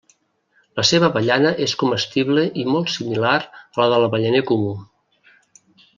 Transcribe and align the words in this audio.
La 0.79 0.85
seva 0.91 1.09
avellana 1.11 1.51
és 1.65 1.75
comestible 1.83 2.47
i 2.63 2.65
molt 2.77 2.91
similar 2.95 3.37
a 3.45 3.83
la 3.87 3.93
de 3.95 4.01
l'avellaner 4.05 4.45
comú. 4.53 4.73